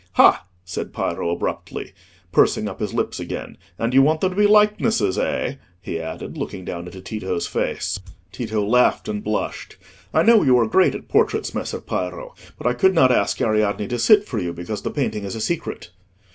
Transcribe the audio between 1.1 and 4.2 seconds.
abruptly, pursing up his lips again. "And you